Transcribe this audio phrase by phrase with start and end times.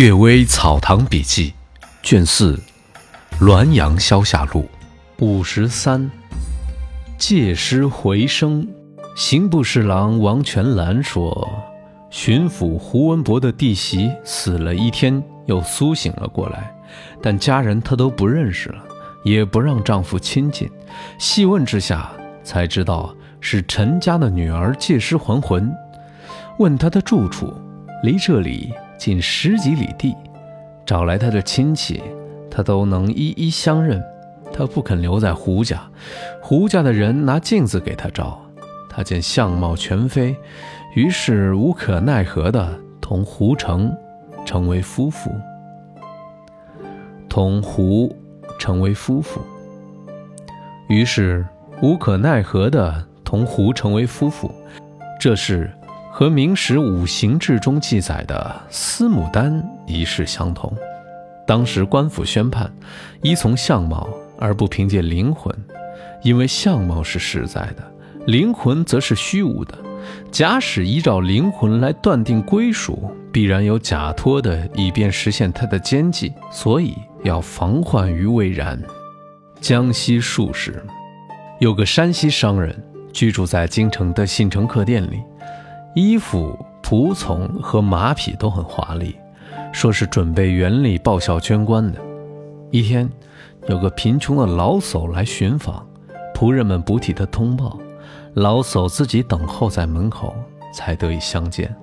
[0.02, 1.52] 《岳微草堂笔记》
[2.02, 2.58] 卷四，
[3.44, 4.66] 《滦阳消夏录》
[5.22, 6.10] 五十三。
[7.18, 8.66] 借尸回生，
[9.14, 11.46] 刑部侍郎王全兰说，
[12.08, 16.74] 巡抚胡文博的弟媳死了一天，又苏醒了过来，
[17.20, 18.82] 但家人她都不认识了，
[19.22, 20.66] 也不让丈夫亲近。
[21.18, 22.10] 细问之下，
[22.42, 25.70] 才知道是陈家的女儿借尸还魂。
[26.58, 27.52] 问她的住处，
[28.02, 28.72] 离这里。
[29.00, 30.14] 近十几里地，
[30.84, 32.02] 找来他的亲戚，
[32.50, 33.98] 他都能一一相认。
[34.52, 35.80] 他不肯留在胡家，
[36.42, 38.38] 胡家的人拿镜子给他照，
[38.90, 40.36] 他见相貌全非，
[40.94, 43.90] 于是无可奈何的同胡成
[44.44, 45.30] 成为夫妇。
[47.26, 48.14] 同胡
[48.58, 49.40] 成为夫妇，
[50.90, 51.46] 于是
[51.80, 54.54] 无可奈何的同胡成为夫妇，
[55.18, 55.70] 这是。
[56.12, 60.72] 和《明史五行志》中记载的司牡丹一事相同。
[61.46, 62.70] 当时官府宣判，
[63.22, 65.54] 依从相貌而不凭借灵魂，
[66.22, 67.92] 因为相貌是实在的，
[68.26, 69.74] 灵魂则是虚无的。
[70.32, 78.80] 假使依照灵魂来断定归属，必然有假托的，以便实现他的奸计，所以要防患于未然。
[79.60, 80.82] 江西数时，
[81.60, 82.74] 有个山西商人
[83.12, 85.20] 居住在京城的信诚客店里。
[85.94, 89.16] 衣服、仆从和马匹都很华丽，
[89.72, 91.98] 说是准备原力报效捐官的。
[92.70, 93.10] 一天，
[93.66, 95.84] 有个贫穷的老叟来寻访，
[96.32, 97.76] 仆人们不替他通报，
[98.34, 100.32] 老叟自己等候在门口，
[100.72, 101.74] 才得以相见。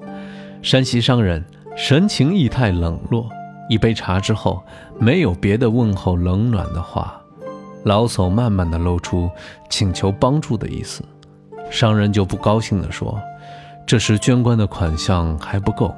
[0.62, 1.44] 山西商人
[1.76, 3.30] 神情意态冷落，
[3.70, 4.64] 一杯茶之后，
[4.98, 7.22] 没有别的问候冷暖的话。
[7.84, 9.30] 老叟慢慢的露出
[9.70, 11.04] 请求帮助的意思，
[11.70, 13.20] 商人就不高兴地说。
[13.88, 15.96] 这时捐官的款项还不够，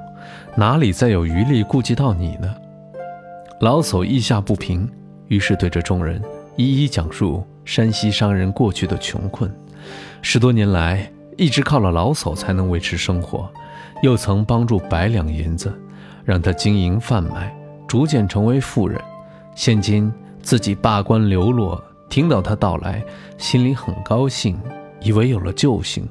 [0.55, 2.55] 哪里再有余力顾及到你呢？
[3.61, 4.87] 老叟意下不平，
[5.27, 6.21] 于是对着众人
[6.55, 9.51] 一一讲述山西商人过去的穷困，
[10.21, 13.51] 十多年来一直靠了老叟才能维持生活，
[14.03, 15.73] 又曾帮助百两银子，
[16.23, 17.51] 让他经营贩卖，
[17.87, 19.01] 逐渐成为富人。
[19.55, 20.13] 现今
[20.43, 23.03] 自己罢官流落，听到他到来，
[23.39, 24.55] 心里很高兴，
[25.01, 26.07] 以为有了救星。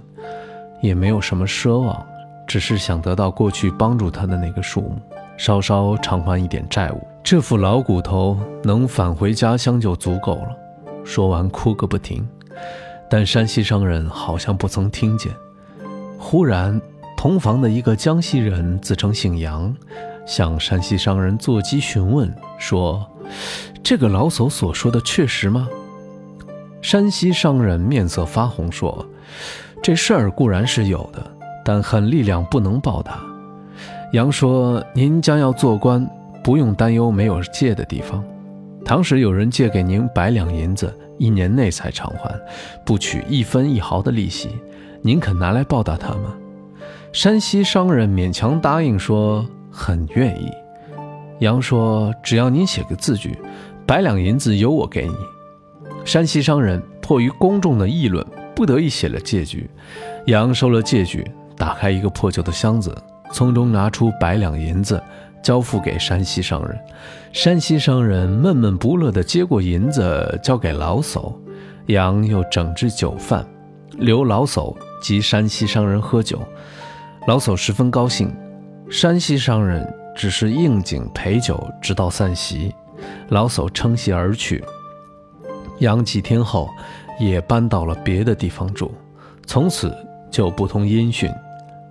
[0.81, 2.07] 也没有什么奢望，
[2.47, 4.97] 只是想得到过去帮助他的那个数目，
[5.37, 7.07] 稍稍偿还一点债务。
[7.23, 10.57] 这副老骨头能返回家乡就足够了。
[11.05, 12.27] 说完，哭个不停。
[13.11, 15.33] 但山西商人好像不曾听见。
[16.19, 16.81] 忽然，
[17.17, 19.75] 同房的一个江西人自称姓杨，
[20.27, 23.07] 向山西商人坐机询问说
[23.83, 25.69] ：“这个老叟所说的确实吗？”
[26.83, 29.07] 山西商人面色发红说。
[29.83, 31.25] 这事儿固然是有的，
[31.65, 33.21] 但狠力量不能报答。
[34.13, 36.09] 杨说：“您将要做官，
[36.43, 38.23] 不用担忧没有借的地方。
[38.85, 42.35] 倘使有人借给您百两银子，一年内才偿还，
[42.85, 44.49] 不取一分一毫的利息，
[45.03, 46.35] 您肯拿来报答他吗？”
[47.13, 50.51] 山西商人勉强答应说：“很愿意。”
[51.41, 53.39] 杨说：“只要您写个字据，
[53.87, 55.15] 百两银子由我给你。”
[56.05, 58.27] 山西商人迫于公众的议论。
[58.59, 59.71] 不得已写了借据，
[60.27, 61.25] 杨收了借据，
[61.57, 62.93] 打开一个破旧的箱子，
[63.31, 65.01] 从中拿出百两银子，
[65.41, 66.77] 交付给山西商人。
[67.33, 71.33] 山西商人闷闷不乐地接过银子，交给老叟。
[71.87, 73.47] 杨又整治酒饭，
[73.93, 76.43] 留老叟及山西商人喝酒。
[77.29, 78.35] 老叟十分高兴，
[78.91, 82.75] 山西商人只是应景陪酒，直到散席。
[83.29, 84.65] 老叟称席而去。
[85.79, 86.69] 杨几天后。
[87.19, 88.93] 也搬到了别的地方住，
[89.47, 89.95] 从此
[90.31, 91.31] 就不通音讯。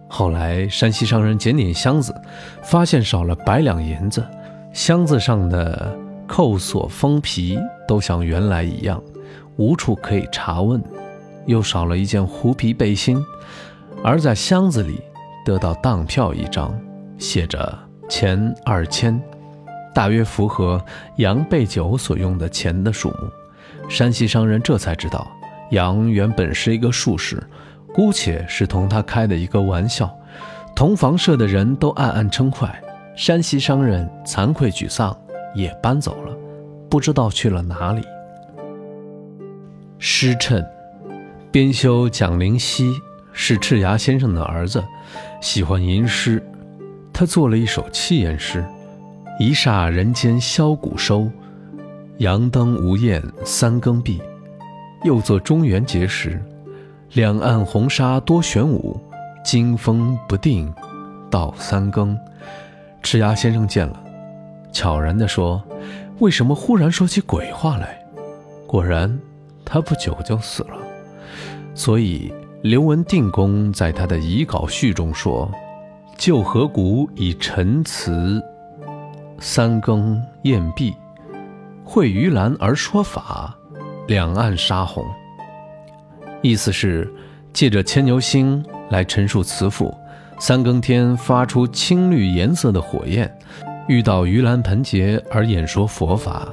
[0.10, 2.16] 后来山西商人检点箱子，
[2.64, 4.26] 发现少了百两银子，
[4.72, 5.94] 箱子上的
[6.26, 9.04] 扣锁封皮都像原来一样，
[9.58, 10.82] 无处可以查问，
[11.46, 13.22] 又少了一件狐皮背心，
[14.02, 15.02] 而在箱子里
[15.44, 16.74] 得到当票一张，
[17.18, 19.22] 写着钱二千，
[19.94, 20.82] 大约符合
[21.18, 23.30] 杨备酒所用的钱的数目。
[23.90, 25.28] 山西商人这才知道，
[25.72, 27.42] 杨原本是一个术士，
[27.94, 30.14] 姑且是同他开的一个玩笑。
[30.76, 32.84] 同房舍的人都暗暗称快。
[33.16, 35.18] 山西商人惭愧沮丧，
[35.56, 36.38] 也搬走了，
[36.88, 38.04] 不知道去了哪里。
[39.98, 40.64] 诗谶，
[41.52, 42.94] 编修蒋灵溪
[43.34, 44.84] 是赤牙先生的儿子，
[45.42, 46.40] 喜欢吟诗，
[47.12, 48.64] 他做了一首七言诗：
[49.40, 51.28] 一霎人间箫鼓收。
[52.20, 54.20] 阳灯无焰三更闭，
[55.04, 56.44] 又作中元节时，
[57.14, 59.00] 两岸红纱多玄武，
[59.46, 60.74] 惊风不定
[61.30, 62.18] 到三更。
[63.04, 64.04] 赤牙先生见了，
[64.72, 65.62] 悄然地说
[66.18, 68.04] ：“为什么忽然说起鬼话来？”
[68.66, 69.16] 果然，
[69.64, 70.76] 他不久就死了。
[71.76, 72.34] 所以
[72.64, 75.52] 刘文定公在他的遗稿序中说
[76.18, 78.44] ：“旧河谷以陈词，
[79.40, 80.96] 三更宴毕，
[81.88, 83.58] 会于兰而说法，
[84.08, 85.06] 两岸沙红。”
[86.44, 87.12] 意思是
[87.54, 89.94] 借着牵牛星来陈述词赋。
[90.40, 93.34] 三更天发出青绿颜色的火焰，
[93.88, 96.48] 遇到盂兰盆节而演说佛法。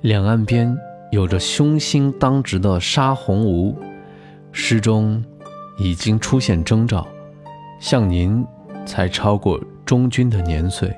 [0.00, 0.74] 两岸边
[1.10, 3.76] 有着凶星当值的沙红无，
[4.50, 5.22] 诗中
[5.76, 7.06] 已经出现征兆。
[7.78, 8.42] 像您
[8.86, 10.90] 才超过中君的年岁，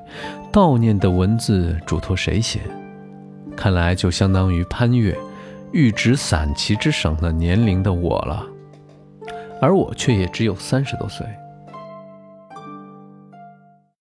[0.53, 2.61] 悼念的文字嘱托谁写？
[3.57, 5.17] 看来就相当于潘岳
[5.73, 8.47] 欲执散骑之省的年龄的我了，
[9.61, 11.27] 而我却也只有三十多岁。